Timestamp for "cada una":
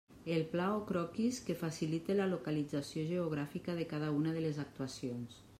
3.95-4.37